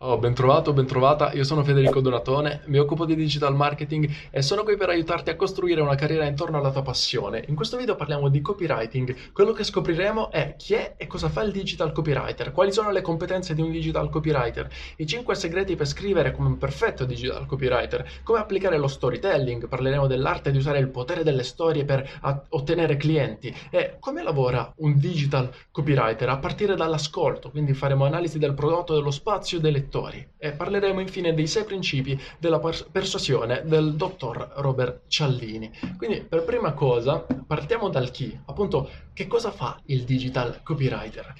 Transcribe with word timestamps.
Oh, 0.00 0.18
ben 0.18 0.34
trovato, 0.34 0.74
ben 0.74 0.84
trovata, 0.84 1.32
io 1.32 1.42
sono 1.42 1.64
Federico 1.64 2.02
Donatone, 2.02 2.64
mi 2.66 2.76
occupo 2.76 3.06
di 3.06 3.14
digital 3.14 3.56
marketing 3.56 4.06
e 4.30 4.42
sono 4.42 4.62
qui 4.62 4.76
per 4.76 4.90
aiutarti 4.90 5.30
a 5.30 5.36
costruire 5.36 5.80
una 5.80 5.94
carriera 5.94 6.26
intorno 6.26 6.58
alla 6.58 6.70
tua 6.70 6.82
passione. 6.82 7.42
In 7.48 7.54
questo 7.54 7.78
video 7.78 7.96
parliamo 7.96 8.28
di 8.28 8.42
copywriting, 8.42 9.32
quello 9.32 9.52
che 9.52 9.64
scopriremo 9.64 10.30
è 10.30 10.54
chi 10.58 10.74
è 10.74 10.96
e 10.98 11.06
cosa 11.06 11.30
fa 11.30 11.40
il 11.40 11.50
digital 11.50 11.92
copywriter, 11.92 12.52
quali 12.52 12.72
sono 12.72 12.90
le 12.90 13.00
competenze 13.00 13.54
di 13.54 13.62
un 13.62 13.70
digital 13.70 14.10
copywriter, 14.10 14.68
i 14.98 15.06
5 15.06 15.34
segreti 15.34 15.76
per 15.76 15.86
scrivere 15.86 16.30
come 16.30 16.48
un 16.48 16.58
perfetto 16.58 17.06
digital 17.06 17.46
copywriter, 17.46 18.06
come 18.22 18.40
applicare 18.40 18.76
lo 18.76 18.88
storytelling, 18.88 19.66
parleremo 19.66 20.06
dell'arte 20.06 20.50
di 20.50 20.58
usare 20.58 20.78
il 20.78 20.90
potere 20.90 21.22
delle 21.22 21.42
storie 21.42 21.86
per 21.86 22.44
ottenere 22.50 22.98
clienti 22.98 23.50
e 23.70 23.96
come 23.98 24.22
lavora 24.22 24.70
un 24.76 24.98
digital 24.98 25.50
copywriter 25.70 26.28
a 26.28 26.36
partire 26.36 26.76
dall'ascolto, 26.76 27.48
quindi 27.48 27.72
faremo 27.72 28.04
analisi 28.04 28.38
del 28.38 28.52
prodotto, 28.52 28.94
dello 28.94 29.10
spazio, 29.10 29.58
delle 29.58 29.84
lettori 29.86 30.26
e 30.36 30.52
parleremo 30.52 31.00
infine 31.00 31.32
dei 31.32 31.46
sei 31.46 31.64
principi 31.64 32.20
della 32.38 32.58
persuasione 32.58 33.62
del 33.64 33.94
dottor 33.94 34.52
Robert 34.56 35.02
Cialdini. 35.06 35.70
Quindi 35.96 36.22
per 36.22 36.44
prima 36.44 36.72
cosa 36.72 37.24
partiamo 37.46 37.88
dal 37.88 38.10
chi, 38.10 38.38
appunto 38.46 38.90
che 39.12 39.26
cosa 39.26 39.50
fa 39.50 39.80
il 39.86 40.02
digital 40.02 40.62
copywriter. 40.62 41.32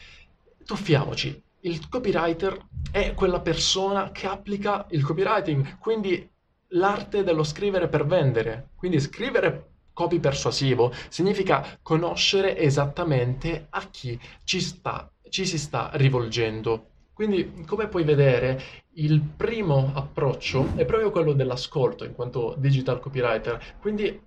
Tuffiamoci, 0.65 1.43
il 1.61 1.89
copywriter 1.89 2.59
è 2.91 3.15
quella 3.15 3.41
persona 3.41 4.11
che 4.13 4.27
applica 4.27 4.87
il 4.91 5.05
copywriting, 5.05 5.79
quindi 5.79 6.29
l'arte 6.71 7.23
dello 7.23 7.45
scrivere 7.45 7.89
per 7.89 8.07
vendere, 8.07 8.71
quindi 8.77 9.01
scrivere 9.01 9.71
copy 9.93 10.19
persuasivo 10.19 10.93
significa 11.09 11.79
conoscere 11.83 12.59
esattamente 12.59 13.67
a 13.71 13.89
chi 13.91 14.19
ci, 14.45 14.61
sta, 14.61 15.11
ci 15.31 15.47
si 15.47 15.59
sta 15.59 15.91
rivolgendo 15.95 16.91
quindi, 17.17 17.65
come 17.67 17.89
puoi 17.89 18.05
vedere, 18.05 18.61
il 18.97 19.23
primo 19.23 19.91
approccio 19.95 20.75
è 20.77 20.85
proprio 20.85 21.11
quello 21.11 21.33
dell'ascolto 21.33 22.05
in 22.05 22.13
quanto 22.13 22.55
digital 22.59 23.01
copywriter. 23.01 23.79
Quindi, 23.81 24.21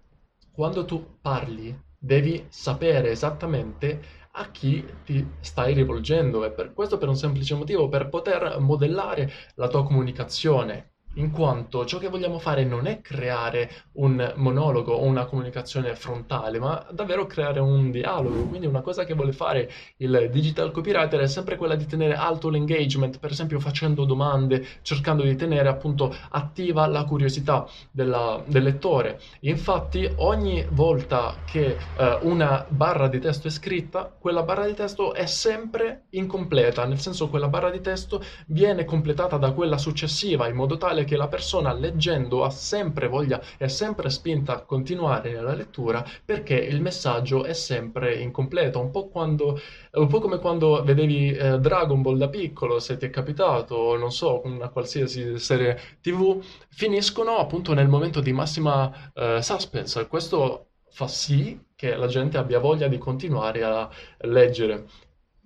quando 0.52 0.86
tu 0.86 1.17
parli, 1.22 1.80
devi 1.95 2.47
sapere 2.50 3.11
esattamente 3.11 4.02
a 4.31 4.50
chi 4.50 4.83
ti 5.05 5.23
stai 5.39 5.75
rivolgendo 5.75 6.44
e 6.44 6.50
per 6.50 6.73
questo 6.73 6.97
per 6.97 7.09
un 7.09 7.16
semplice 7.16 7.53
motivo, 7.53 7.89
per 7.89 8.09
poter 8.09 8.58
modellare 8.59 9.31
la 9.53 9.67
tua 9.67 9.83
comunicazione 9.83 10.94
in 11.13 11.31
quanto 11.31 11.85
ciò 11.85 11.97
che 11.97 12.07
vogliamo 12.07 12.39
fare 12.39 12.63
non 12.63 12.85
è 12.85 13.02
creare 13.02 13.71
un 13.93 14.33
monologo 14.35 14.93
o 14.93 15.03
una 15.03 15.25
comunicazione 15.25 15.95
frontale, 15.95 16.59
ma 16.59 16.85
davvero 16.91 17.25
creare 17.25 17.59
un 17.59 17.91
dialogo. 17.91 18.45
Quindi 18.45 18.67
una 18.67 18.81
cosa 18.81 19.05
che 19.05 19.13
vuole 19.13 19.33
fare 19.33 19.71
il 19.97 20.29
digital 20.31 20.71
copywriter 20.71 21.19
è 21.19 21.27
sempre 21.27 21.57
quella 21.57 21.75
di 21.75 21.85
tenere 21.85 22.13
alto 22.13 22.49
l'engagement, 22.49 23.19
per 23.19 23.31
esempio 23.31 23.59
facendo 23.59 24.05
domande, 24.05 24.66
cercando 24.81 25.23
di 25.23 25.35
tenere 25.35 25.67
appunto 25.67 26.16
attiva 26.29 26.85
la 26.85 27.03
curiosità 27.03 27.67
della, 27.91 28.41
del 28.45 28.63
lettore. 28.63 29.19
Infatti 29.41 30.09
ogni 30.17 30.66
volta 30.69 31.41
che 31.44 31.77
eh, 31.97 32.17
una 32.21 32.66
barra 32.67 33.07
di 33.07 33.19
testo 33.19 33.47
è 33.47 33.51
scritta, 33.51 34.13
quella 34.17 34.44
barra 34.44 34.66
di 34.66 34.73
testo 34.73 35.13
è 35.13 35.25
sempre 35.25 36.03
incompleta, 36.11 36.85
nel 36.85 36.99
senso 36.99 37.29
quella 37.29 37.47
barra 37.47 37.69
di 37.69 37.81
testo 37.81 38.23
viene 38.47 38.85
completata 38.85 39.38
da 39.38 39.51
quella 39.51 39.77
successiva 39.77 40.47
in 40.47 40.55
modo 40.55 40.77
tale 40.77 40.98
che 41.05 41.16
la 41.16 41.28
persona 41.28 41.73
leggendo 41.73 42.44
ha 42.44 42.50
sempre 42.50 43.08
voglia, 43.08 43.42
è 43.58 43.67
sempre 43.67 44.09
spinta 44.09 44.53
a 44.53 44.61
continuare 44.61 45.31
nella 45.31 45.53
lettura 45.53 46.06
perché 46.23 46.56
il 46.56 46.81
messaggio 46.81 47.44
è 47.44 47.53
sempre 47.53 48.16
incompleto, 48.16 48.80
un 48.80 48.91
po', 48.91 49.08
quando, 49.09 49.59
un 49.94 50.08
po 50.08 50.19
come 50.19 50.39
quando 50.39 50.83
vedevi 50.83 51.31
eh, 51.31 51.59
Dragon 51.59 52.02
Ball 52.02 52.17
da 52.17 52.30
piccolo, 52.30 52.80
se 52.80 52.97
ti 52.97 53.06
è 53.06 53.09
capitato, 53.09 53.97
non 53.97 54.11
so, 54.11 54.41
una 54.45 54.69
qualsiasi 54.69 55.38
serie 55.39 55.80
TV, 56.02 56.41
finiscono 56.69 57.38
appunto 57.38 57.73
nel 57.73 57.88
momento 57.88 58.19
di 58.22 58.31
massima 58.34 59.11
eh, 59.13 59.41
suspense. 59.41 60.08
Questo 60.08 60.67
fa 60.89 61.08
sì 61.08 61.59
che 61.75 61.96
la 61.96 62.07
gente 62.07 62.38
abbia 62.38 62.59
voglia 62.59 62.88
di 62.88 62.97
continuare 62.97 63.63
a 63.63 63.90
leggere. 64.19 64.85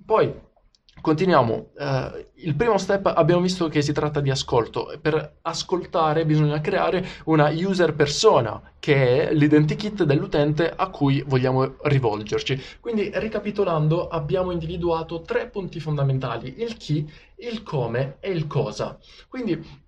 Poi 0.05 0.33
Continuiamo. 1.01 1.71
Uh, 1.75 2.25
il 2.35 2.55
primo 2.55 2.77
step 2.77 3.07
abbiamo 3.07 3.41
visto 3.41 3.67
che 3.67 3.81
si 3.81 3.91
tratta 3.91 4.21
di 4.21 4.29
ascolto. 4.29 4.97
Per 5.01 5.39
ascoltare 5.41 6.25
bisogna 6.25 6.61
creare 6.61 7.05
una 7.25 7.49
user 7.49 7.93
persona, 7.93 8.73
che 8.79 9.27
è 9.27 9.33
l'identikit 9.33 10.03
dell'utente 10.03 10.71
a 10.73 10.89
cui 10.89 11.21
vogliamo 11.27 11.75
rivolgerci. 11.81 12.61
Quindi, 12.79 13.11
ricapitolando, 13.13 14.07
abbiamo 14.07 14.51
individuato 14.51 15.21
tre 15.21 15.49
punti 15.49 15.81
fondamentali: 15.81 16.61
il 16.61 16.77
chi, 16.77 17.11
il 17.37 17.63
come 17.63 18.17
e 18.21 18.31
il 18.31 18.47
cosa. 18.47 18.97
Quindi 19.27 19.81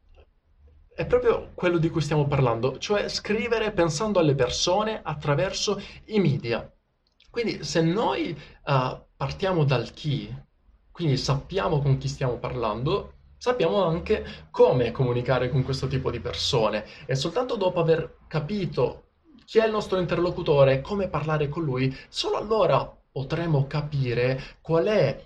è 0.94 1.06
proprio 1.06 1.52
quello 1.56 1.78
di 1.78 1.90
cui 1.90 2.02
stiamo 2.02 2.26
parlando, 2.28 2.78
cioè 2.78 3.08
scrivere 3.10 3.72
pensando 3.72 4.20
alle 4.20 4.36
persone 4.36 5.00
attraverso 5.02 5.82
i 6.06 6.20
media. 6.20 6.70
Quindi 7.30 7.64
se 7.64 7.82
noi 7.82 8.38
uh, 8.66 9.02
partiamo 9.16 9.66
dal 9.66 9.92
chi, 9.92 10.34
quindi 10.96 11.18
sappiamo 11.18 11.82
con 11.82 11.98
chi 11.98 12.08
stiamo 12.08 12.38
parlando, 12.38 13.16
sappiamo 13.36 13.84
anche 13.84 14.48
come 14.50 14.92
comunicare 14.92 15.50
con 15.50 15.62
questo 15.62 15.88
tipo 15.88 16.10
di 16.10 16.22
persone. 16.22 16.86
E 17.06 17.16
soltanto 17.16 17.58
dopo 17.58 17.82
aver 17.82 18.20
capito 18.30 19.08
chi 19.44 19.58
è 19.58 19.66
il 19.66 19.74
nostro 19.74 20.00
interlocutore 20.00 20.80
come 20.80 21.10
parlare 21.10 21.50
con 21.50 21.66
lui, 21.66 21.94
solo 22.08 22.38
allora 22.38 22.90
potremo 23.12 23.68
capire 23.68 24.42
qual 24.62 24.86
è 24.86 25.22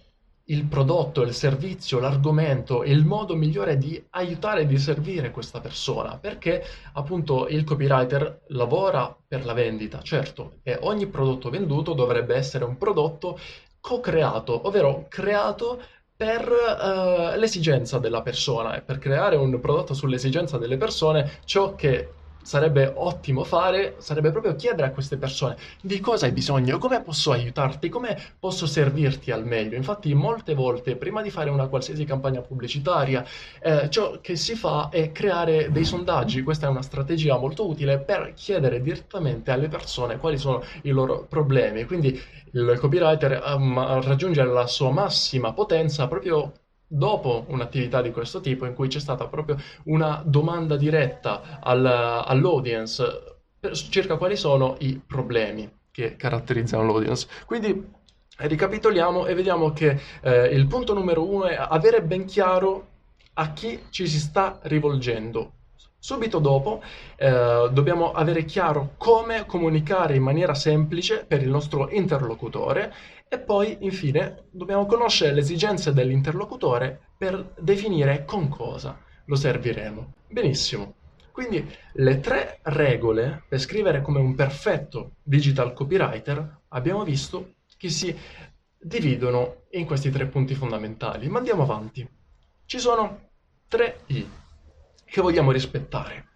il 0.45 0.65
prodotto, 0.65 1.21
il 1.21 1.35
servizio, 1.35 1.99
l'argomento 1.99 2.81
e 2.81 2.89
il 2.89 3.05
modo 3.05 3.35
migliore 3.35 3.77
di 3.77 4.03
aiutare 4.09 4.61
e 4.61 4.65
di 4.65 4.79
servire 4.79 5.29
questa 5.29 5.59
persona, 5.59 6.17
perché 6.17 6.63
appunto 6.93 7.47
il 7.47 7.63
copywriter 7.63 8.45
lavora 8.47 9.15
per 9.27 9.45
la 9.45 9.53
vendita, 9.53 10.01
certo, 10.01 10.61
e 10.63 10.79
ogni 10.81 11.05
prodotto 11.05 11.51
venduto 11.51 11.93
dovrebbe 11.93 12.33
essere 12.33 12.65
un 12.65 12.75
prodotto 12.75 13.37
co-creato, 13.79 14.67
ovvero 14.67 15.05
creato 15.07 15.81
per 16.15 16.49
uh, 16.49 17.37
l'esigenza 17.39 17.97
della 17.97 18.21
persona. 18.21 18.75
E 18.75 18.81
per 18.81 18.97
creare 18.97 19.35
un 19.35 19.59
prodotto 19.59 19.93
sull'esigenza 19.93 20.57
delle 20.57 20.77
persone, 20.77 21.39
ciò 21.45 21.75
che 21.75 22.13
sarebbe 22.41 22.91
ottimo 22.95 23.43
fare 23.43 23.95
sarebbe 23.99 24.31
proprio 24.31 24.55
chiedere 24.55 24.87
a 24.87 24.91
queste 24.91 25.17
persone 25.17 25.57
di 25.81 25.99
cosa 25.99 26.25
hai 26.25 26.31
bisogno, 26.31 26.77
come 26.77 27.01
posso 27.01 27.31
aiutarti, 27.31 27.89
come 27.89 28.17
posso 28.39 28.65
servirti 28.65 29.31
al 29.31 29.45
meglio. 29.45 29.75
Infatti 29.75 30.13
molte 30.13 30.53
volte 30.53 30.95
prima 30.95 31.21
di 31.21 31.29
fare 31.29 31.49
una 31.49 31.67
qualsiasi 31.67 32.05
campagna 32.05 32.41
pubblicitaria 32.41 33.25
eh, 33.61 33.89
ciò 33.89 34.19
che 34.21 34.35
si 34.35 34.55
fa 34.55 34.89
è 34.89 35.11
creare 35.11 35.71
dei 35.71 35.85
sondaggi, 35.85 36.43
questa 36.43 36.67
è 36.67 36.69
una 36.69 36.81
strategia 36.81 37.37
molto 37.37 37.67
utile 37.67 37.99
per 37.99 38.33
chiedere 38.35 38.81
direttamente 38.81 39.51
alle 39.51 39.67
persone 39.67 40.17
quali 40.17 40.37
sono 40.37 40.63
i 40.83 40.89
loro 40.89 41.25
problemi. 41.27 41.85
Quindi 41.85 42.19
il 42.51 42.77
copywriter 42.79 43.43
um, 43.55 44.01
raggiunge 44.01 44.43
la 44.43 44.65
sua 44.65 44.91
massima 44.91 45.53
potenza 45.53 46.07
proprio 46.07 46.51
dopo 46.91 47.45
un'attività 47.47 48.01
di 48.01 48.11
questo 48.11 48.41
tipo 48.41 48.65
in 48.65 48.73
cui 48.73 48.87
c'è 48.87 48.99
stata 48.99 49.27
proprio 49.27 49.57
una 49.85 50.23
domanda 50.25 50.75
diretta 50.75 51.59
al, 51.61 51.85
all'audience 51.85 53.03
circa 53.73 54.17
quali 54.17 54.35
sono 54.35 54.75
i 54.79 54.99
problemi 55.05 55.69
che 55.91 56.15
caratterizzano 56.15 56.85
l'audience. 56.85 57.27
Quindi 57.45 57.87
ricapitoliamo 58.37 59.27
e 59.27 59.33
vediamo 59.35 59.71
che 59.71 59.99
eh, 60.21 60.45
il 60.47 60.65
punto 60.67 60.93
numero 60.93 61.29
uno 61.29 61.45
è 61.45 61.55
avere 61.55 62.01
ben 62.01 62.25
chiaro 62.25 62.87
a 63.33 63.53
chi 63.53 63.83
ci 63.89 64.07
si 64.07 64.19
sta 64.19 64.59
rivolgendo. 64.63 65.53
Subito 66.01 66.39
dopo 66.39 66.81
eh, 67.17 67.69
dobbiamo 67.73 68.13
avere 68.13 68.45
chiaro 68.45 68.93
come 68.95 69.45
comunicare 69.45 70.15
in 70.15 70.23
maniera 70.23 70.53
semplice 70.53 71.25
per 71.25 71.41
il 71.41 71.49
nostro 71.49 71.89
interlocutore 71.89 72.93
e 73.27 73.37
poi, 73.37 73.77
infine, 73.81 74.45
dobbiamo 74.49 74.85
conoscere 74.85 75.33
le 75.33 75.41
esigenze 75.41 75.91
dell'interlocutore 75.91 76.99
per 77.17 77.53
definire 77.59 78.23
con 78.23 78.47
cosa 78.47 78.97
lo 79.25 79.35
serviremo. 79.35 80.13
Benissimo. 80.29 80.93
Quindi 81.33 81.69
le 81.93 82.19
tre 82.21 82.59
regole 82.63 83.43
per 83.47 83.59
scrivere 83.59 84.01
come 84.01 84.19
un 84.19 84.35
perfetto 84.35 85.11
digital 85.21 85.73
copywriter 85.73 86.61
abbiamo 86.69 87.03
visto 87.03 87.55
che 87.77 87.89
si 87.89 88.17
dividono 88.77 89.63
in 89.71 89.85
questi 89.85 90.09
tre 90.09 90.27
punti 90.27 90.55
fondamentali. 90.55 91.27
Ma 91.27 91.39
andiamo 91.39 91.63
avanti. 91.63 92.07
Ci 92.65 92.79
sono 92.79 93.29
tre 93.67 93.99
I 94.07 94.27
che 95.09 95.21
vogliamo 95.21 95.51
rispettare, 95.51 96.27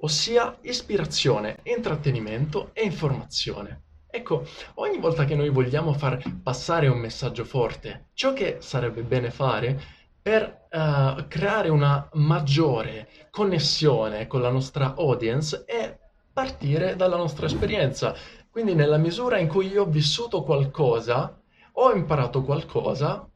ossia 0.00 0.58
ispirazione, 0.62 1.60
intrattenimento 1.64 2.70
e 2.72 2.82
informazione. 2.82 3.82
Ecco, 4.10 4.46
ogni 4.74 4.98
volta 4.98 5.24
che 5.24 5.34
noi 5.34 5.48
vogliamo 5.48 5.94
far 5.94 6.22
passare 6.42 6.88
un 6.88 6.98
messaggio 6.98 7.44
forte, 7.44 8.08
ciò 8.12 8.34
che 8.34 8.58
sarebbe 8.60 9.02
bene 9.02 9.30
fare 9.30 9.80
per 10.20 10.66
uh, 10.70 11.26
creare 11.26 11.70
una 11.70 12.08
maggiore 12.12 13.08
connessione 13.30 14.26
con 14.26 14.42
la 14.42 14.50
nostra 14.50 14.94
audience 14.96 15.64
è 15.64 15.98
partire 16.32 16.94
dalla 16.94 17.16
nostra 17.16 17.46
esperienza. 17.46 18.14
Quindi 18.50 18.74
nella 18.74 18.98
misura 18.98 19.38
in 19.38 19.48
cui 19.48 19.68
io 19.68 19.82
ho 19.82 19.86
vissuto 19.86 20.42
qualcosa, 20.42 21.40
ho 21.72 21.92
imparato 21.92 22.42
qualcosa, 22.42 23.26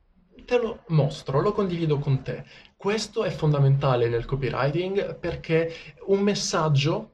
te 0.47 0.59
lo 0.59 0.85
mostro, 0.89 1.43
lo 1.43 1.53
condivido 1.53 1.99
con 1.99 2.23
te. 2.23 2.45
questo 2.77 3.25
è 3.25 3.31
fondamentale 3.31 4.09
nel 4.09 4.25
copywriting 4.25 5.17
perché 5.17 5.75
un 6.07 6.21
messaggio 6.21 7.11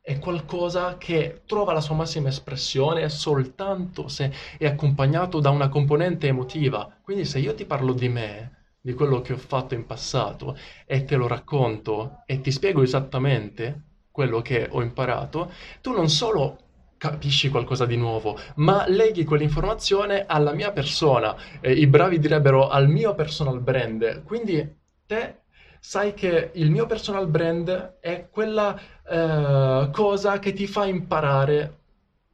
è 0.00 0.18
qualcosa 0.18 0.96
che 0.96 1.42
trova 1.44 1.74
la 1.74 1.82
sua 1.82 1.94
massima 1.96 2.28
espressione 2.28 3.10
soltanto 3.10 4.08
se 4.08 4.32
è 4.56 4.66
accompagnato 4.66 5.40
da 5.40 5.50
una 5.50 5.68
componente 5.68 6.28
emotiva. 6.28 6.90
Quindi 7.02 7.26
se 7.26 7.40
io 7.40 7.54
ti 7.54 7.66
parlo 7.66 7.92
di 7.92 8.08
me, 8.08 8.76
di 8.80 8.94
quello 8.94 9.20
che 9.20 9.34
ho 9.34 9.36
fatto 9.36 9.74
in 9.74 9.84
passato 9.84 10.56
e 10.86 11.04
te 11.04 11.16
lo 11.16 11.26
racconto 11.26 12.22
e 12.24 12.40
ti 12.40 12.50
spiego 12.50 12.82
esattamente 12.82 13.82
quello 14.10 14.40
che 14.40 14.66
ho 14.70 14.80
imparato, 14.82 15.52
tu 15.82 15.92
non 15.92 16.08
solo 16.08 16.67
capisci 16.98 17.48
qualcosa 17.48 17.86
di 17.86 17.96
nuovo, 17.96 18.38
ma 18.56 18.84
leghi 18.88 19.24
quell'informazione 19.24 20.26
alla 20.26 20.52
mia 20.52 20.72
persona, 20.72 21.34
eh, 21.60 21.72
i 21.72 21.86
bravi 21.86 22.18
direbbero 22.18 22.68
al 22.68 22.88
mio 22.88 23.14
personal 23.14 23.60
brand. 23.60 24.24
Quindi 24.24 24.76
te 25.06 25.36
sai 25.80 26.12
che 26.12 26.50
il 26.54 26.70
mio 26.70 26.86
personal 26.86 27.28
brand 27.28 27.98
è 28.00 28.28
quella 28.30 28.78
eh, 29.08 29.90
cosa 29.92 30.38
che 30.38 30.52
ti 30.52 30.66
fa 30.66 30.84
imparare 30.84 31.76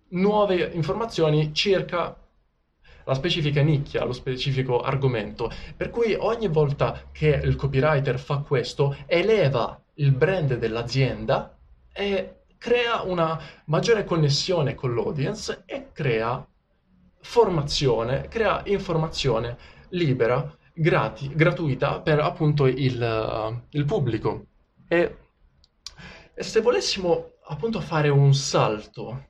nuove 0.09 0.71
informazioni 0.73 1.53
circa 1.53 2.17
la 3.07 3.15
specifica 3.15 3.61
nicchia, 3.61 4.05
lo 4.05 4.13
specifico 4.13 4.81
argomento. 4.81 5.51
Per 5.77 5.91
cui 5.91 6.15
ogni 6.19 6.49
volta 6.49 7.03
che 7.13 7.29
il 7.29 7.55
copywriter 7.55 8.19
fa 8.19 8.39
questo, 8.39 8.97
eleva 9.07 9.79
il 9.95 10.13
brand 10.13 10.57
dell'azienda 10.57 11.57
e 11.93 12.44
crea 12.65 13.03
una 13.03 13.39
maggiore 13.67 14.05
connessione 14.05 14.75
con 14.75 14.95
l'audience 14.95 15.65
e 15.67 15.93
crea 15.93 16.49
formazione, 17.21 18.27
crea 18.29 18.63
informazione 18.65 19.59
libera 19.91 20.51
grati, 20.73 21.29
gratuita 21.35 22.01
per 22.01 22.21
appunto 22.21 22.65
il, 22.65 22.99
uh, 22.99 23.67
il 23.69 23.85
pubblico. 23.85 24.47
E, 24.89 25.17
e 26.33 26.43
se 26.43 26.63
volessimo 26.63 27.33
appunto 27.49 27.83
fare 27.83 28.09
un 28.09 28.33
salto 28.33 29.27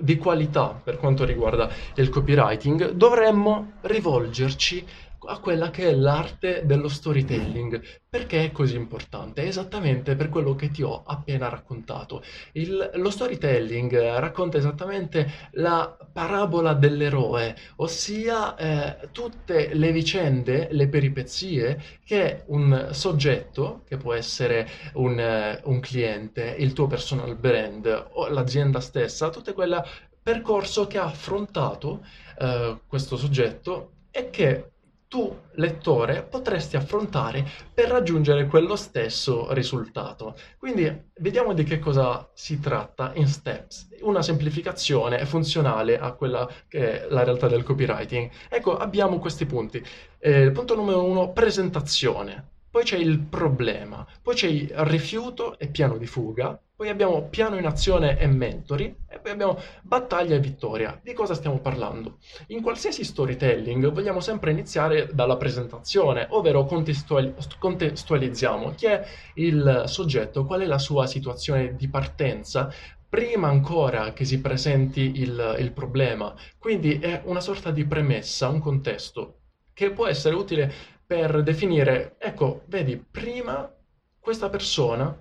di 0.00 0.16
qualità 0.16 0.68
per 0.68 0.96
quanto 0.96 1.26
riguarda 1.26 1.68
il 1.96 2.08
copywriting, 2.08 2.92
dovremmo 2.92 3.72
rivolgerci 3.82 4.82
a 5.26 5.38
quella 5.38 5.70
che 5.70 5.88
è 5.88 5.94
l'arte 5.94 6.62
dello 6.64 6.88
storytelling. 6.88 8.00
Perché 8.08 8.44
è 8.44 8.52
così 8.52 8.76
importante? 8.76 9.44
Esattamente 9.44 10.16
per 10.16 10.28
quello 10.28 10.54
che 10.54 10.70
ti 10.70 10.82
ho 10.82 11.02
appena 11.04 11.48
raccontato. 11.48 12.22
Il, 12.52 12.90
lo 12.94 13.10
storytelling 13.10 13.98
racconta 14.18 14.58
esattamente 14.58 15.50
la 15.52 15.96
parabola 16.12 16.74
dell'eroe, 16.74 17.56
ossia 17.76 18.54
eh, 18.56 19.08
tutte 19.12 19.74
le 19.74 19.92
vicende, 19.92 20.68
le 20.72 20.88
peripezie 20.88 21.80
che 22.04 22.42
un 22.46 22.88
soggetto, 22.90 23.82
che 23.86 23.96
può 23.96 24.12
essere 24.12 24.68
un, 24.94 25.18
uh, 25.64 25.70
un 25.70 25.80
cliente, 25.80 26.54
il 26.58 26.72
tuo 26.72 26.86
personal 26.86 27.36
brand 27.36 28.08
o 28.12 28.28
l'azienda 28.28 28.80
stessa, 28.80 29.30
tutto 29.30 29.54
quel 29.54 29.82
percorso 30.22 30.86
che 30.86 30.98
ha 30.98 31.04
affrontato 31.04 32.04
uh, 32.38 32.78
questo 32.86 33.16
soggetto 33.16 33.92
e 34.10 34.30
che 34.30 34.72
tu, 35.12 35.40
lettore, 35.56 36.22
potresti 36.22 36.78
affrontare 36.78 37.46
per 37.74 37.90
raggiungere 37.90 38.46
quello 38.46 38.76
stesso 38.76 39.52
risultato. 39.52 40.34
Quindi 40.56 41.10
vediamo 41.18 41.52
di 41.52 41.64
che 41.64 41.78
cosa 41.78 42.30
si 42.32 42.58
tratta 42.58 43.12
in 43.16 43.28
steps. 43.28 43.88
Una 44.00 44.22
semplificazione 44.22 45.26
funzionale 45.26 45.98
a 45.98 46.12
quella 46.12 46.48
che 46.66 47.02
è 47.02 47.06
la 47.10 47.24
realtà 47.24 47.46
del 47.46 47.62
copywriting. 47.62 48.30
Ecco, 48.48 48.74
abbiamo 48.74 49.18
questi 49.18 49.44
punti. 49.44 49.84
Eh, 50.18 50.50
punto 50.50 50.74
numero 50.74 51.04
uno, 51.04 51.30
presentazione. 51.30 52.51
Poi 52.72 52.84
c'è 52.84 52.96
il 52.96 53.18
problema, 53.18 54.02
poi 54.22 54.34
c'è 54.34 54.46
il 54.46 54.72
rifiuto 54.86 55.58
e 55.58 55.66
piano 55.66 55.98
di 55.98 56.06
fuga, 56.06 56.58
poi 56.74 56.88
abbiamo 56.88 57.28
piano 57.28 57.58
in 57.58 57.66
azione 57.66 58.18
e 58.18 58.26
mentori 58.26 58.96
e 59.06 59.18
poi 59.18 59.30
abbiamo 59.30 59.58
battaglia 59.82 60.36
e 60.36 60.40
vittoria. 60.40 60.98
Di 61.02 61.12
cosa 61.12 61.34
stiamo 61.34 61.58
parlando? 61.58 62.16
In 62.46 62.62
qualsiasi 62.62 63.04
storytelling 63.04 63.92
vogliamo 63.92 64.20
sempre 64.20 64.52
iniziare 64.52 65.10
dalla 65.12 65.36
presentazione, 65.36 66.26
ovvero 66.30 66.64
contestuali- 66.64 67.34
contestualizziamo 67.58 68.70
chi 68.70 68.86
è 68.86 69.04
il 69.34 69.82
soggetto, 69.84 70.46
qual 70.46 70.62
è 70.62 70.66
la 70.66 70.78
sua 70.78 71.06
situazione 71.06 71.76
di 71.76 71.88
partenza, 71.88 72.72
prima 73.06 73.48
ancora 73.48 74.14
che 74.14 74.24
si 74.24 74.40
presenti 74.40 75.20
il, 75.20 75.56
il 75.58 75.72
problema. 75.72 76.34
Quindi 76.56 76.98
è 77.00 77.20
una 77.26 77.40
sorta 77.40 77.70
di 77.70 77.84
premessa, 77.84 78.48
un 78.48 78.60
contesto 78.60 79.40
che 79.74 79.90
può 79.90 80.06
essere 80.06 80.34
utile 80.34 80.72
per 81.12 81.42
definire, 81.42 82.16
ecco, 82.18 82.62
vedi, 82.68 82.96
prima 82.96 83.70
questa 84.18 84.48
persona 84.48 85.14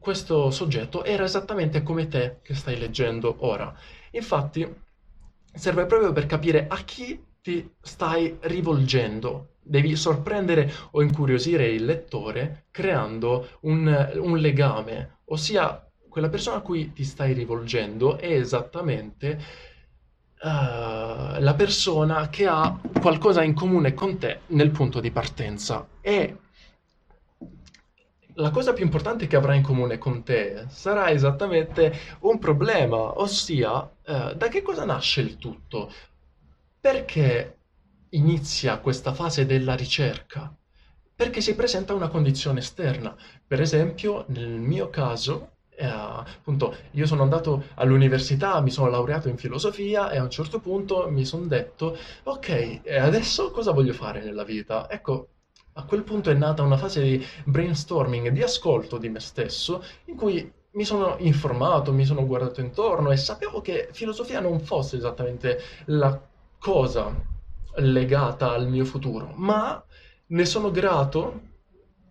questo 0.00 0.50
soggetto 0.50 1.04
era 1.04 1.22
esattamente 1.22 1.84
come 1.84 2.08
te 2.08 2.38
che 2.42 2.54
stai 2.56 2.76
leggendo 2.76 3.36
ora. 3.38 3.72
Infatti, 4.10 4.68
serve 5.54 5.86
proprio 5.86 6.12
per 6.12 6.26
capire 6.26 6.66
a 6.68 6.78
chi 6.78 7.24
ti 7.40 7.72
stai 7.80 8.36
rivolgendo. 8.40 9.58
Devi 9.62 9.94
sorprendere 9.94 10.72
o 10.90 11.02
incuriosire 11.02 11.68
il 11.68 11.84
lettore 11.84 12.64
creando 12.72 13.58
un, 13.60 14.10
un 14.16 14.38
legame, 14.38 15.18
ossia 15.26 15.88
quella 16.08 16.28
persona 16.28 16.56
a 16.56 16.62
cui 16.62 16.92
ti 16.92 17.04
stai 17.04 17.32
rivolgendo 17.32 18.18
è 18.18 18.32
esattamente 18.32 19.38
uh, 20.42 20.85
la 21.38 21.54
persona 21.54 22.28
che 22.28 22.46
ha 22.46 22.78
qualcosa 23.00 23.42
in 23.42 23.54
comune 23.54 23.94
con 23.94 24.18
te 24.18 24.40
nel 24.48 24.70
punto 24.70 25.00
di 25.00 25.10
partenza. 25.10 25.86
E 26.00 26.36
la 28.34 28.50
cosa 28.50 28.72
più 28.72 28.84
importante 28.84 29.26
che 29.26 29.36
avrà 29.36 29.54
in 29.54 29.62
comune 29.62 29.98
con 29.98 30.22
te 30.22 30.66
sarà 30.68 31.10
esattamente 31.10 31.92
un 32.20 32.38
problema, 32.38 33.18
ossia 33.18 33.90
eh, 34.04 34.34
da 34.36 34.48
che 34.48 34.62
cosa 34.62 34.84
nasce 34.84 35.20
il 35.22 35.38
tutto? 35.38 35.90
Perché 36.80 37.58
inizia 38.10 38.78
questa 38.78 39.12
fase 39.12 39.46
della 39.46 39.74
ricerca? 39.74 40.54
Perché 41.14 41.40
si 41.40 41.54
presenta 41.54 41.94
una 41.94 42.08
condizione 42.08 42.60
esterna. 42.60 43.16
Per 43.46 43.60
esempio, 43.60 44.26
nel 44.28 44.48
mio 44.50 44.90
caso, 44.90 45.55
eh, 45.76 45.84
appunto, 45.86 46.74
io 46.92 47.06
sono 47.06 47.22
andato 47.22 47.64
all'università, 47.74 48.60
mi 48.60 48.70
sono 48.70 48.88
laureato 48.88 49.28
in 49.28 49.36
filosofia 49.36 50.10
e 50.10 50.16
a 50.18 50.22
un 50.22 50.30
certo 50.30 50.58
punto 50.60 51.08
mi 51.10 51.24
sono 51.24 51.46
detto, 51.46 51.96
ok, 52.24 52.80
adesso 53.00 53.50
cosa 53.50 53.72
voglio 53.72 53.92
fare 53.92 54.22
nella 54.22 54.44
vita? 54.44 54.88
Ecco, 54.90 55.28
a 55.74 55.84
quel 55.84 56.02
punto 56.02 56.30
è 56.30 56.34
nata 56.34 56.62
una 56.62 56.76
fase 56.78 57.02
di 57.02 57.26
brainstorming, 57.44 58.28
di 58.30 58.42
ascolto 58.42 58.96
di 58.98 59.08
me 59.10 59.20
stesso, 59.20 59.84
in 60.06 60.16
cui 60.16 60.50
mi 60.72 60.84
sono 60.84 61.16
informato, 61.18 61.92
mi 61.92 62.04
sono 62.04 62.26
guardato 62.26 62.60
intorno 62.60 63.10
e 63.10 63.16
sapevo 63.16 63.60
che 63.60 63.88
filosofia 63.92 64.40
non 64.40 64.60
fosse 64.60 64.96
esattamente 64.96 65.58
la 65.86 66.18
cosa 66.58 67.14
legata 67.76 68.52
al 68.52 68.68
mio 68.68 68.84
futuro, 68.84 69.32
ma 69.36 69.82
ne 70.28 70.44
sono 70.44 70.70
grato 70.70 71.40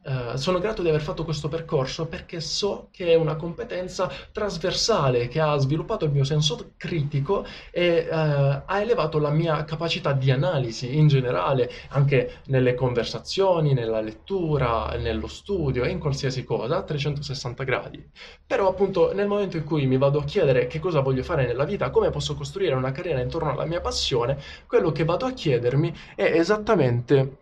Uh, 0.05 0.35
sono 0.35 0.59
grato 0.59 0.83
di 0.83 0.89
aver 0.89 1.01
fatto 1.01 1.23
questo 1.23 1.47
percorso 1.47 2.05
perché 2.05 2.39
so 2.39 2.89
che 2.91 3.07
è 3.07 3.15
una 3.15 3.35
competenza 3.35 4.07
trasversale 4.31 5.27
che 5.27 5.39
ha 5.39 5.57
sviluppato 5.57 6.05
il 6.05 6.11
mio 6.11 6.23
senso 6.23 6.73
critico 6.77 7.43
e 7.71 8.07
uh, 8.07 8.13
ha 8.13 8.79
elevato 8.79 9.17
la 9.17 9.31
mia 9.31 9.63
capacità 9.63 10.11
di 10.11 10.29
analisi 10.29 10.95
in 10.95 11.07
generale, 11.07 11.71
anche 11.89 12.41
nelle 12.49 12.75
conversazioni, 12.75 13.73
nella 13.73 13.99
lettura, 13.99 14.95
nello 14.95 15.25
studio 15.25 15.83
e 15.83 15.89
in 15.89 15.97
qualsiasi 15.97 16.43
cosa, 16.43 16.77
a 16.77 16.83
360 16.83 17.63
gradi. 17.63 18.07
Però 18.45 18.69
appunto 18.69 19.11
nel 19.11 19.25
momento 19.27 19.57
in 19.57 19.63
cui 19.63 19.87
mi 19.87 19.97
vado 19.97 20.19
a 20.19 20.23
chiedere 20.23 20.67
che 20.67 20.77
cosa 20.77 20.99
voglio 20.99 21.23
fare 21.23 21.47
nella 21.47 21.65
vita, 21.65 21.89
come 21.89 22.11
posso 22.11 22.35
costruire 22.35 22.75
una 22.75 22.91
carriera 22.91 23.21
intorno 23.21 23.49
alla 23.49 23.65
mia 23.65 23.81
passione, 23.81 24.37
quello 24.67 24.91
che 24.91 25.03
vado 25.03 25.25
a 25.25 25.31
chiedermi 25.31 25.91
è 26.13 26.25
esattamente 26.25 27.37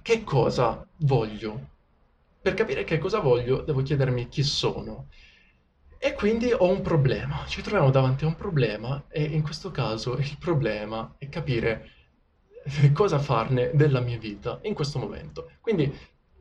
che 0.00 0.24
cosa 0.24 0.82
voglio 1.00 1.68
per 2.40 2.54
capire 2.54 2.84
che 2.84 2.98
cosa 2.98 3.20
voglio, 3.20 3.62
devo 3.62 3.82
chiedermi 3.82 4.28
chi 4.28 4.42
sono. 4.42 5.08
E 5.98 6.14
quindi 6.14 6.50
ho 6.52 6.68
un 6.68 6.80
problema. 6.80 7.44
Ci 7.46 7.60
troviamo 7.60 7.90
davanti 7.90 8.24
a 8.24 8.28
un 8.28 8.36
problema 8.36 9.04
e 9.08 9.22
in 9.22 9.42
questo 9.42 9.70
caso 9.70 10.16
il 10.16 10.36
problema 10.38 11.14
è 11.18 11.28
capire 11.28 11.90
cosa 12.92 13.18
farne 13.18 13.70
della 13.74 14.00
mia 14.00 14.18
vita 14.18 14.58
in 14.62 14.74
questo 14.74 14.98
momento. 14.98 15.50
Quindi 15.60 15.92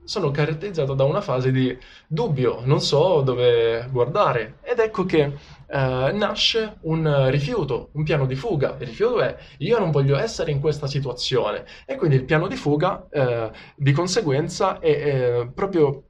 sono 0.10 0.32
caratterizzato 0.32 0.96
da 0.96 1.04
una 1.04 1.22
fase 1.22 1.52
di 1.52 1.78
dubbio, 2.08 2.62
non 2.64 2.82
so 2.82 3.22
dove 3.22 3.88
guardare. 3.92 4.58
Ed 4.64 4.80
ecco 4.80 5.06
che 5.06 5.22
eh, 5.22 5.34
nasce 5.68 6.78
un 6.82 7.30
rifiuto, 7.30 7.90
un 7.92 8.04
piano 8.04 8.26
di 8.26 8.34
fuga. 8.34 8.76
Il 8.80 8.88
rifiuto 8.88 9.22
è 9.22 9.38
io 9.60 9.78
non 9.78 9.92
voglio 9.92 10.18
essere 10.18 10.50
in 10.50 10.60
questa 10.60 10.88
situazione. 10.88 11.64
E 11.86 11.96
quindi 11.96 12.16
il 12.16 12.24
piano 12.24 12.48
di 12.48 12.56
fuga, 12.56 13.08
eh, 13.12 13.52
di 13.76 13.92
conseguenza, 13.92 14.80
è, 14.80 15.44
è 15.44 15.48
proprio 15.54 16.06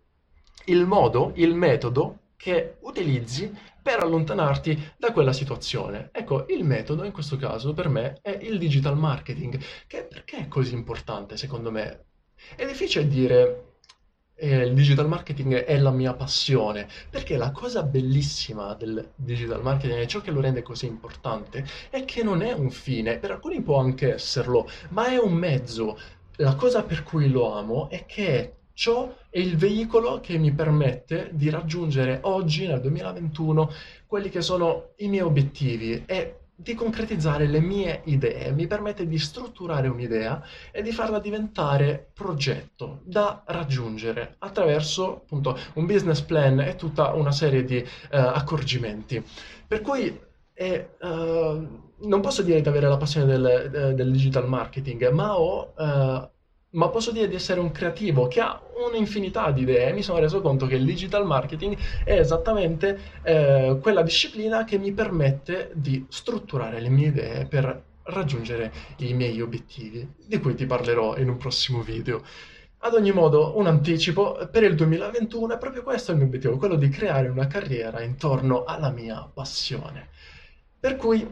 il 0.68 0.86
modo, 0.86 1.34
il 1.36 1.54
metodo 1.54 2.20
che 2.38 2.78
utilizzi 2.84 3.54
per 3.84 4.00
allontanarti 4.00 4.94
da 4.98 5.12
quella 5.12 5.34
situazione. 5.34 6.10
Ecco, 6.14 6.46
il 6.48 6.64
metodo 6.64 7.04
in 7.04 7.12
questo 7.12 7.36
caso 7.36 7.74
per 7.74 7.90
me 7.90 8.20
è 8.22 8.30
il 8.30 8.58
digital 8.58 8.98
marketing, 8.98 9.60
che 9.88 10.04
perché 10.04 10.38
è 10.38 10.48
così 10.48 10.74
importante 10.74 11.36
secondo 11.36 11.70
me? 11.70 12.06
È 12.56 12.66
difficile 12.66 13.06
dire 13.06 13.69
eh, 14.40 14.66
il 14.66 14.74
digital 14.74 15.08
marketing 15.08 15.56
è 15.56 15.78
la 15.78 15.92
mia 15.92 16.14
passione, 16.14 16.88
perché 17.10 17.38
la 17.38 17.52
cosa 17.52 17.84
bellissima 17.84 18.74
del 18.74 19.12
digital 19.16 19.62
marketing 19.62 20.00
e 20.00 20.08
ciò 20.08 20.22
che 20.22 20.32
lo 20.32 20.42
rende 20.42 20.62
così 20.62 20.86
importante 20.86 21.66
è 21.90 22.06
che 22.06 22.24
non 22.24 22.42
è 22.42 22.54
un 22.54 22.72
fine, 22.72 23.18
per 23.18 23.32
alcuni 23.32 23.62
può 23.62 23.80
anche 23.80 24.14
esserlo, 24.14 24.68
ma 24.90 25.08
è 25.08 25.18
un 25.18 25.34
mezzo. 25.34 25.98
La 26.38 26.56
cosa 26.56 26.84
per 26.84 27.04
cui 27.04 27.30
lo 27.30 27.54
amo 27.54 27.90
è 27.90 28.06
che 28.06 28.54
ciò 28.74 29.14
è 29.30 29.40
il 29.40 29.58
veicolo 29.58 30.22
che 30.22 30.38
mi 30.38 30.54
permette 30.54 31.32
di 31.34 31.50
raggiungere 31.50 32.20
oggi, 32.24 32.66
nel 32.66 32.80
2021, 32.80 33.70
quelli 34.08 34.30
che 34.30 34.42
sono 34.42 34.92
i 34.98 35.10
miei 35.10 35.24
obiettivi 35.24 36.04
e 36.06 36.39
di 36.62 36.74
concretizzare 36.74 37.48
le 37.48 37.62
mie 37.62 38.02
idee, 38.06 38.52
mi 38.52 38.68
permette 38.68 39.08
di 39.08 39.18
strutturare 39.18 39.88
un'idea 39.88 40.44
e 40.72 40.82
di 40.82 40.92
farla 40.92 41.20
diventare 41.20 42.10
progetto 42.14 43.00
da 43.06 43.44
raggiungere 43.46 44.36
attraverso 44.40 45.22
appunto 45.24 45.58
un 45.76 45.86
business 45.86 46.20
plan 46.20 46.60
e 46.60 46.76
tutta 46.76 47.14
una 47.14 47.32
serie 47.32 47.64
di 47.64 47.78
uh, 47.78 47.86
accorgimenti. 48.10 49.24
Per 49.66 49.80
cui 49.80 50.20
è, 50.52 50.90
uh, 51.00 51.08
non 52.00 52.22
posso 52.22 52.42
dire 52.42 52.60
di 52.60 52.68
avere 52.68 52.90
la 52.90 52.98
passione 52.98 53.26
del, 53.26 53.94
del 53.96 54.12
digital 54.12 54.50
marketing, 54.50 55.10
ma 55.12 55.40
ho 55.40 55.74
uh, 55.78 56.30
ma 56.72 56.90
posso 56.90 57.12
dire 57.12 57.28
di 57.28 57.36
essere 57.36 57.60
un 57.60 57.72
creativo 57.72 58.28
che 58.28 58.42
ha 58.42 58.62
un'infinità 58.88 59.52
di 59.52 59.62
idee. 59.62 59.94
Mi 59.94 60.04
sono 60.04 60.20
reso 60.20 60.42
conto 60.42 60.68
che 60.68 60.76
il 60.76 60.86
digital 60.86 61.26
marketing 61.26 61.78
è 62.04 62.20
esattamente 62.20 63.00
eh, 63.24 63.80
quella 63.82 64.04
disciplina 64.04 64.64
che 64.66 64.78
mi 64.78 64.92
permette 64.92 65.72
di 65.74 66.06
strutturare 66.10 66.80
le 66.80 66.90
mie 66.90 67.08
idee 67.08 67.46
per 67.46 67.84
raggiungere 68.04 68.72
i 68.98 69.14
miei 69.14 69.42
obiettivi, 69.42 70.08
di 70.26 70.40
cui 70.40 70.56
ti 70.56 70.66
parlerò 70.66 71.18
in 71.18 71.30
un 71.30 71.38
prossimo 71.38 71.82
video. 71.82 72.24
Ad 72.82 72.94
ogni 72.94 73.12
modo, 73.12 73.58
un 73.58 73.68
anticipo, 73.68 74.48
per 74.50 74.64
il 74.64 74.76
2021 74.76 75.56
è 75.56 75.58
proprio 75.58 75.84
questo 75.84 76.12
il 76.12 76.18
mio 76.18 76.28
obiettivo, 76.28 76.58
quello 76.58 76.76
di 76.76 76.88
creare 76.90 77.28
una 77.28 77.48
carriera 77.48 78.02
intorno 78.02 78.64
alla 78.64 78.90
mia 78.90 79.30
passione. 79.34 80.10
Per 80.80 80.96
cui 80.96 81.28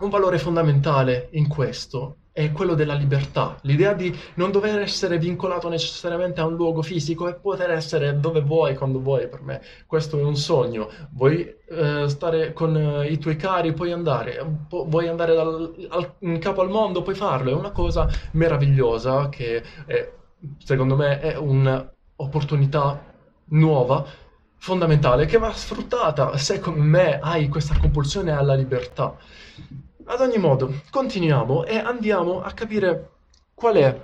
un 0.00 0.10
valore 0.10 0.38
fondamentale 0.38 1.28
in 1.32 1.48
questo 1.48 2.18
è 2.38 2.52
quello 2.52 2.74
della 2.74 2.94
libertà, 2.94 3.56
l'idea 3.62 3.94
di 3.94 4.16
non 4.34 4.52
dover 4.52 4.78
essere 4.78 5.18
vincolato 5.18 5.68
necessariamente 5.68 6.40
a 6.40 6.46
un 6.46 6.54
luogo 6.54 6.82
fisico 6.82 7.26
e 7.26 7.34
poter 7.34 7.70
essere 7.70 8.20
dove 8.20 8.40
vuoi, 8.42 8.76
quando 8.76 9.00
vuoi, 9.00 9.26
per 9.28 9.42
me 9.42 9.60
questo 9.88 10.20
è 10.20 10.22
un 10.22 10.36
sogno. 10.36 10.88
Vuoi 11.10 11.52
eh, 11.68 12.08
stare 12.08 12.52
con 12.52 12.76
eh, 12.76 13.06
i 13.08 13.18
tuoi 13.18 13.34
cari, 13.34 13.72
puoi 13.72 13.90
andare, 13.90 14.40
pu- 14.68 14.86
vuoi 14.86 15.08
andare 15.08 15.34
dal, 15.34 15.74
al, 15.88 16.14
in 16.20 16.38
capo 16.38 16.60
al 16.60 16.70
mondo, 16.70 17.02
puoi 17.02 17.16
farlo, 17.16 17.50
è 17.50 17.54
una 17.54 17.72
cosa 17.72 18.08
meravigliosa 18.32 19.28
che 19.30 19.60
è, 19.86 20.12
secondo 20.58 20.94
me 20.94 21.18
è 21.18 21.36
un'opportunità 21.36 23.02
nuova 23.46 24.06
fondamentale 24.58 25.26
che 25.26 25.38
va 25.38 25.52
sfruttata 25.52 26.36
se 26.36 26.60
come 26.60 26.84
me 26.84 27.18
hai 27.20 27.48
questa 27.48 27.76
compulsione 27.80 28.30
alla 28.30 28.54
libertà. 28.54 29.16
Ad 30.10 30.22
ogni 30.22 30.38
modo, 30.38 30.72
continuiamo 30.90 31.66
e 31.66 31.76
andiamo 31.76 32.40
a 32.40 32.52
capire 32.52 33.10
qual 33.52 33.76
è 33.76 34.02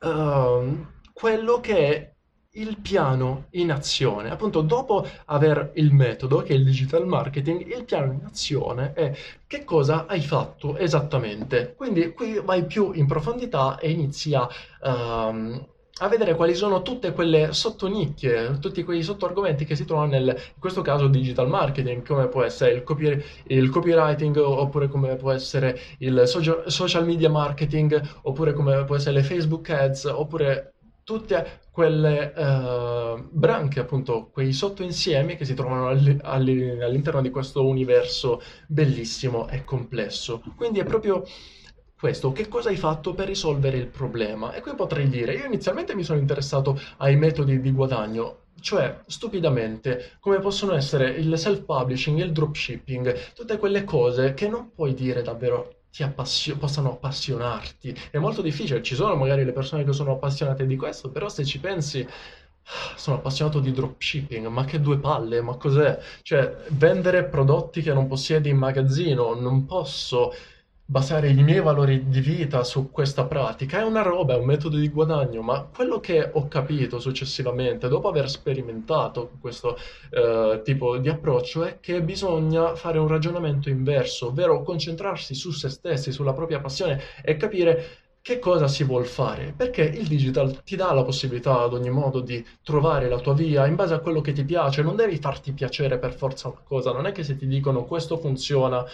uh, 0.00 0.86
quello 1.12 1.60
che 1.60 1.76
è 1.76 2.14
il 2.52 2.78
piano 2.78 3.48
in 3.50 3.70
azione. 3.70 4.30
Appunto, 4.30 4.62
dopo 4.62 5.06
aver 5.26 5.72
il 5.74 5.92
metodo, 5.92 6.38
che 6.40 6.54
è 6.54 6.56
il 6.56 6.64
digital 6.64 7.06
marketing, 7.06 7.66
il 7.66 7.84
piano 7.84 8.12
in 8.12 8.24
azione 8.24 8.94
è 8.94 9.14
che 9.46 9.62
cosa 9.62 10.06
hai 10.06 10.22
fatto 10.22 10.78
esattamente. 10.78 11.74
Quindi 11.76 12.14
qui 12.14 12.40
vai 12.42 12.64
più 12.64 12.92
in 12.92 13.06
profondità 13.06 13.78
e 13.78 13.90
inizi 13.90 14.34
a... 14.34 14.48
Uh, 14.80 15.68
a 16.02 16.08
vedere 16.08 16.34
quali 16.34 16.54
sono 16.54 16.80
tutte 16.82 17.12
quelle 17.12 17.52
sottonicchie, 17.52 18.58
tutti 18.58 18.82
quei 18.84 19.02
sottoargomenti 19.02 19.66
che 19.66 19.76
si 19.76 19.84
trovano 19.84 20.12
nel, 20.12 20.28
in 20.28 20.58
questo 20.58 20.80
caso, 20.80 21.08
digital 21.08 21.48
marketing, 21.48 22.06
come 22.06 22.28
può 22.28 22.42
essere 22.42 22.72
il, 22.72 22.82
copy, 22.82 23.22
il 23.48 23.68
copywriting, 23.68 24.36
oppure 24.36 24.88
come 24.88 25.16
può 25.16 25.30
essere 25.30 25.78
il 25.98 26.22
social, 26.24 26.64
social, 26.66 27.04
media 27.04 27.28
marketing, 27.28 28.00
oppure 28.22 28.54
come 28.54 28.84
può 28.84 28.96
essere 28.96 29.16
le 29.16 29.22
Facebook 29.22 29.68
ads, 29.68 30.04
oppure 30.06 30.72
tutte 31.04 31.60
quelle 31.70 32.32
uh, 32.34 33.28
branche, 33.30 33.80
appunto, 33.80 34.30
quei 34.32 34.52
sottoinsiemi 34.52 35.36
che 35.36 35.44
si 35.44 35.54
trovano 35.54 35.88
all'interno 35.88 37.20
di 37.20 37.30
questo 37.30 37.66
universo 37.66 38.40
bellissimo 38.66 39.48
e 39.48 39.64
complesso. 39.64 40.42
Quindi 40.56 40.80
è 40.80 40.84
proprio 40.84 41.24
questo, 42.00 42.32
che 42.32 42.48
cosa 42.48 42.70
hai 42.70 42.76
fatto 42.76 43.12
per 43.12 43.26
risolvere 43.28 43.76
il 43.76 43.86
problema? 43.86 44.54
E 44.54 44.62
qui 44.62 44.74
potrei 44.74 45.06
dire, 45.06 45.34
io 45.34 45.44
inizialmente 45.44 45.94
mi 45.94 46.02
sono 46.02 46.18
interessato 46.18 46.80
ai 46.96 47.14
metodi 47.16 47.60
di 47.60 47.70
guadagno, 47.72 48.44
cioè 48.60 49.02
stupidamente 49.06 50.16
come 50.18 50.38
possono 50.38 50.74
essere 50.74 51.10
il 51.10 51.36
self-publishing, 51.36 52.18
il 52.18 52.32
dropshipping, 52.32 53.32
tutte 53.34 53.58
quelle 53.58 53.84
cose 53.84 54.32
che 54.32 54.48
non 54.48 54.72
puoi 54.74 54.94
dire 54.94 55.20
davvero 55.20 55.74
ti 55.92 56.02
appassio- 56.02 56.56
possano 56.56 56.92
appassionarti. 56.92 57.94
È 58.10 58.16
molto 58.16 58.40
difficile, 58.40 58.82
ci 58.82 58.94
sono 58.94 59.14
magari 59.14 59.44
le 59.44 59.52
persone 59.52 59.84
che 59.84 59.92
sono 59.92 60.12
appassionate 60.12 60.66
di 60.66 60.76
questo, 60.76 61.10
però 61.10 61.28
se 61.28 61.44
ci 61.44 61.60
pensi 61.60 62.06
sono 62.96 63.16
appassionato 63.16 63.60
di 63.60 63.72
dropshipping, 63.72 64.46
ma 64.46 64.64
che 64.64 64.80
due 64.80 64.98
palle, 64.98 65.42
ma 65.42 65.56
cos'è? 65.56 65.98
Cioè, 66.22 66.64
vendere 66.70 67.24
prodotti 67.24 67.82
che 67.82 67.92
non 67.92 68.06
possiedi 68.06 68.48
in 68.48 68.56
magazzino, 68.56 69.34
non 69.34 69.66
posso 69.66 70.32
basare 70.90 71.28
i 71.28 71.40
miei 71.44 71.60
valori 71.60 72.08
di 72.08 72.18
vita 72.18 72.64
su 72.64 72.90
questa 72.90 73.24
pratica 73.24 73.78
è 73.78 73.84
una 73.84 74.02
roba, 74.02 74.34
è 74.34 74.36
un 74.36 74.44
metodo 74.44 74.76
di 74.76 74.88
guadagno, 74.88 75.40
ma 75.40 75.62
quello 75.72 76.00
che 76.00 76.30
ho 76.32 76.48
capito 76.48 76.98
successivamente, 76.98 77.86
dopo 77.86 78.08
aver 78.08 78.28
sperimentato 78.28 79.30
questo 79.40 79.78
eh, 80.10 80.60
tipo 80.64 80.98
di 80.98 81.08
approccio, 81.08 81.62
è 81.62 81.78
che 81.78 82.02
bisogna 82.02 82.74
fare 82.74 82.98
un 82.98 83.06
ragionamento 83.06 83.68
inverso, 83.68 84.26
ovvero 84.26 84.62
concentrarsi 84.62 85.32
su 85.32 85.52
se 85.52 85.68
stessi, 85.68 86.10
sulla 86.10 86.32
propria 86.32 86.58
passione 86.58 87.00
e 87.22 87.36
capire 87.36 87.98
che 88.20 88.40
cosa 88.40 88.66
si 88.66 88.82
vuole 88.82 89.06
fare, 89.06 89.54
perché 89.56 89.82
il 89.82 90.08
digital 90.08 90.64
ti 90.64 90.74
dà 90.74 90.92
la 90.92 91.04
possibilità 91.04 91.60
ad 91.60 91.72
ogni 91.72 91.90
modo 91.90 92.18
di 92.18 92.44
trovare 92.64 93.08
la 93.08 93.20
tua 93.20 93.34
via 93.34 93.64
in 93.66 93.76
base 93.76 93.94
a 93.94 94.00
quello 94.00 94.20
che 94.20 94.32
ti 94.32 94.44
piace, 94.44 94.82
non 94.82 94.96
devi 94.96 95.18
farti 95.18 95.52
piacere 95.52 95.98
per 95.98 96.12
forza 96.14 96.48
una 96.48 96.60
cosa, 96.64 96.92
non 96.92 97.06
è 97.06 97.12
che 97.12 97.22
se 97.22 97.36
ti 97.36 97.46
dicono 97.46 97.84
questo 97.84 98.18
funziona 98.18 98.84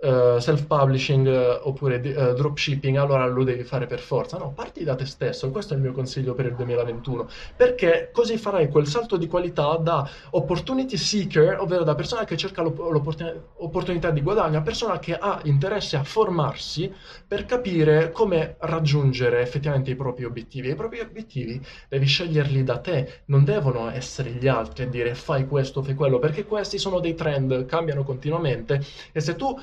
uh, 0.00 0.38
self-publishing 0.38 1.26
uh, 1.26 1.68
oppure 1.68 1.96
uh, 1.96 2.34
dropshipping, 2.34 2.96
allora 2.96 3.26
lo 3.26 3.44
devi 3.44 3.64
fare 3.64 3.86
per 3.86 4.00
forza. 4.00 4.38
No, 4.38 4.52
parti 4.52 4.84
da 4.84 4.94
te 4.94 5.04
stesso, 5.04 5.50
questo 5.50 5.74
è 5.74 5.76
il 5.76 5.82
mio 5.82 5.92
consiglio 5.92 6.34
per 6.34 6.46
il 6.46 6.54
2021, 6.54 7.28
perché 7.56 8.10
così 8.12 8.38
farai 8.38 8.68
quel 8.68 8.86
salto 8.86 9.16
di 9.16 9.26
qualità 9.26 9.76
da 9.76 10.08
opportunity 10.30 10.96
seeker, 10.96 11.60
ovvero 11.60 11.84
da 11.84 11.94
persona 11.94 12.24
che 12.24 12.36
cerca 12.36 12.62
l'opportunità 12.62 14.10
di 14.10 14.22
guadagno, 14.22 14.58
a 14.58 14.62
persona 14.62 14.98
che 14.98 15.14
ha 15.16 15.40
interesse 15.44 15.96
a 15.96 16.04
formarsi 16.04 16.92
per 17.26 17.44
capire 17.44 18.10
come 18.12 18.56
raggiungere 18.60 19.40
effettivamente 19.40 19.90
i 19.90 19.96
propri 19.96 20.24
obiettivi. 20.24 20.68
E 20.68 20.72
I 20.72 20.76
propri 20.76 21.00
obiettivi 21.00 21.60
devi 21.88 22.06
sceglierli 22.06 22.62
da 22.62 22.78
te, 22.78 23.22
non 23.26 23.44
devono 23.44 23.90
essere 23.90 24.30
gli 24.30 24.48
altri 24.48 24.84
a 24.84 24.88
dire 24.88 25.14
fai 25.14 25.46
questo, 25.46 25.82
fai 25.82 25.94
quello, 25.94 26.18
perché 26.18 26.44
questi 26.44 26.78
sono 26.78 27.00
dei 27.00 27.14
trend, 27.14 27.66
cambiano 27.66 28.02
continuamente 28.02 28.82
e 29.12 29.20
se 29.20 29.36
tu 29.36 29.56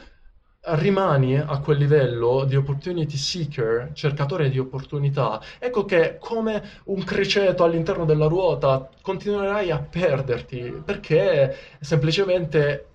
rimani 0.76 1.38
a 1.38 1.60
quel 1.60 1.78
livello 1.78 2.44
di 2.44 2.56
opportunity 2.56 3.16
seeker, 3.16 3.92
cercatore 3.94 4.50
di 4.50 4.60
opportunità, 4.60 5.42
ecco 5.60 5.86
che 5.86 6.18
come 6.20 6.82
un 6.86 7.04
criceto 7.04 7.64
all'interno 7.64 8.06
della 8.06 8.28
ruota 8.28 8.90
continuerai 9.02 9.72
a 9.72 9.80
perderti 9.80 10.82
perché 10.84 11.56
semplicemente 11.80 12.88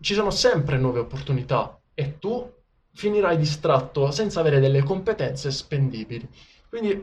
ci 0.00 0.14
sono 0.14 0.30
sempre 0.30 0.78
nuove 0.78 1.00
opportunità 1.00 1.78
e 1.94 2.18
tu 2.18 2.52
finirai 2.94 3.36
distratto 3.36 4.10
senza 4.10 4.40
avere 4.40 4.60
delle 4.60 4.82
competenze 4.82 5.50
spendibili. 5.50 6.28
Quindi 6.68 7.02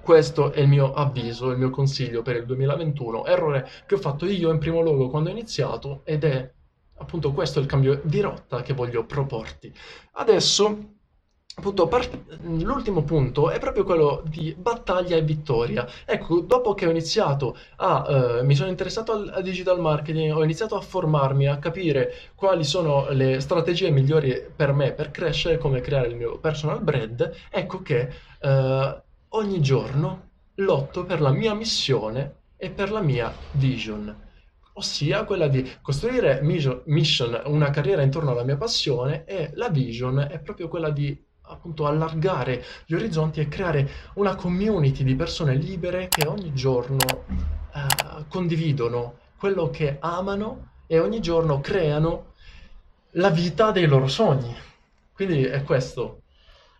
questo 0.00 0.52
è 0.52 0.60
il 0.60 0.68
mio 0.68 0.94
avviso, 0.94 1.50
il 1.50 1.58
mio 1.58 1.70
consiglio 1.70 2.22
per 2.22 2.36
il 2.36 2.46
2021, 2.46 3.26
errore 3.26 3.68
che 3.86 3.94
ho 3.94 3.98
fatto 3.98 4.26
io 4.26 4.50
in 4.50 4.58
primo 4.58 4.80
luogo 4.80 5.08
quando 5.10 5.28
ho 5.28 5.32
iniziato 5.32 6.00
ed 6.04 6.24
è 6.24 6.50
appunto 7.02 7.32
questo 7.32 7.58
è 7.58 7.62
il 7.62 7.68
cambio 7.68 8.00
di 8.04 8.20
rotta 8.20 8.62
che 8.62 8.72
voglio 8.72 9.04
proporti. 9.04 9.72
Adesso 10.12 11.00
Appunto, 11.54 11.86
part- 11.86 12.38
l'ultimo 12.44 13.02
punto 13.02 13.50
è 13.50 13.58
proprio 13.58 13.84
quello 13.84 14.22
di 14.26 14.54
battaglia 14.58 15.16
e 15.16 15.22
vittoria. 15.22 15.86
Ecco, 16.06 16.40
dopo 16.40 16.72
che 16.72 16.86
ho 16.86 16.90
iniziato 16.90 17.58
a, 17.76 18.38
eh, 18.38 18.42
mi 18.42 18.54
sono 18.54 18.70
interessato 18.70 19.12
al, 19.12 19.30
al, 19.34 19.42
digital 19.42 19.78
marketing, 19.78 20.34
ho 20.34 20.42
iniziato 20.42 20.76
a 20.76 20.80
formarmi, 20.80 21.46
a 21.48 21.58
capire 21.58 22.14
quali 22.34 22.64
sono 22.64 23.10
le 23.10 23.38
strategie 23.40 23.90
migliori 23.90 24.42
per 24.56 24.72
me 24.72 24.92
per 24.92 25.10
crescere, 25.10 25.58
come 25.58 25.82
creare 25.82 26.08
il 26.08 26.16
mio 26.16 26.38
personal 26.38 26.80
brand, 26.80 27.30
ecco 27.50 27.82
che 27.82 28.08
eh, 28.40 29.02
ogni 29.28 29.60
giorno 29.60 30.30
lotto 30.54 31.04
per 31.04 31.20
la 31.20 31.32
mia 31.32 31.52
missione 31.52 32.36
e 32.56 32.70
per 32.70 32.90
la 32.90 33.02
mia 33.02 33.30
vision 33.52 34.30
ossia 34.74 35.24
quella 35.24 35.48
di 35.48 35.70
costruire 35.80 36.40
mission, 36.42 37.42
una 37.46 37.70
carriera 37.70 38.02
intorno 38.02 38.30
alla 38.30 38.44
mia 38.44 38.56
passione 38.56 39.24
e 39.24 39.50
la 39.54 39.68
vision 39.68 40.26
è 40.30 40.38
proprio 40.40 40.68
quella 40.68 40.90
di 40.90 41.16
appunto 41.42 41.86
allargare 41.86 42.64
gli 42.86 42.94
orizzonti 42.94 43.40
e 43.40 43.48
creare 43.48 43.88
una 44.14 44.34
community 44.34 45.04
di 45.04 45.14
persone 45.14 45.54
libere 45.54 46.08
che 46.08 46.26
ogni 46.26 46.54
giorno 46.54 46.98
eh, 47.74 48.24
condividono 48.28 49.18
quello 49.36 49.70
che 49.70 49.96
amano 50.00 50.70
e 50.86 50.98
ogni 50.98 51.20
giorno 51.20 51.60
creano 51.60 52.32
la 53.12 53.30
vita 53.30 53.70
dei 53.70 53.86
loro 53.86 54.06
sogni. 54.06 54.54
Quindi 55.12 55.44
è 55.44 55.62
questo 55.62 56.22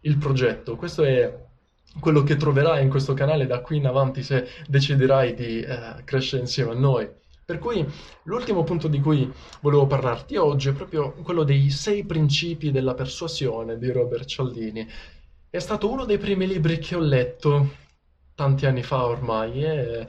il 0.02 0.16
progetto, 0.16 0.76
questo 0.76 1.02
è 1.04 1.40
quello 2.00 2.22
che 2.22 2.36
troverai 2.36 2.82
in 2.82 2.88
questo 2.88 3.14
canale 3.14 3.46
da 3.46 3.60
qui 3.60 3.76
in 3.76 3.86
avanti 3.86 4.22
se 4.22 4.48
deciderai 4.66 5.34
di 5.34 5.60
eh, 5.60 6.02
crescere 6.04 6.42
insieme 6.42 6.70
a 6.70 6.74
noi. 6.74 7.08
Per 7.52 7.60
cui 7.60 7.86
l'ultimo 8.22 8.64
punto 8.64 8.88
di 8.88 8.98
cui 8.98 9.30
volevo 9.60 9.86
parlarti 9.86 10.36
oggi 10.36 10.70
è 10.70 10.72
proprio 10.72 11.12
quello 11.22 11.42
dei 11.42 11.68
sei 11.68 12.02
principi 12.02 12.70
della 12.70 12.94
persuasione 12.94 13.76
di 13.76 13.92
Robert 13.92 14.24
Cialdini. 14.24 14.88
È 15.50 15.58
stato 15.58 15.90
uno 15.90 16.06
dei 16.06 16.16
primi 16.16 16.46
libri 16.46 16.78
che 16.78 16.94
ho 16.94 16.98
letto 16.98 17.74
tanti 18.34 18.64
anni 18.64 18.82
fa 18.82 19.04
ormai 19.04 19.64
e 19.64 20.06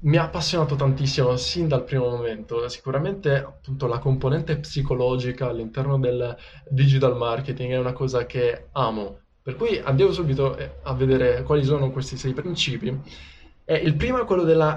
mi 0.00 0.16
ha 0.16 0.24
appassionato 0.24 0.74
tantissimo 0.74 1.36
sin 1.36 1.68
dal 1.68 1.84
primo 1.84 2.08
momento. 2.08 2.68
Sicuramente 2.68 3.36
appunto 3.36 3.86
la 3.86 4.00
componente 4.00 4.58
psicologica 4.58 5.46
all'interno 5.46 5.96
del 5.96 6.36
digital 6.68 7.16
marketing 7.16 7.70
è 7.70 7.78
una 7.78 7.92
cosa 7.92 8.26
che 8.26 8.66
amo. 8.72 9.20
Per 9.40 9.54
cui 9.54 9.78
andiamo 9.78 10.10
subito 10.10 10.56
eh, 10.56 10.78
a 10.82 10.92
vedere 10.94 11.44
quali 11.44 11.62
sono 11.62 11.92
questi 11.92 12.16
sei 12.16 12.32
principi. 12.32 13.30
E 13.64 13.76
il 13.76 13.94
primo 13.94 14.20
è 14.20 14.24
quello 14.24 14.42
della 14.42 14.70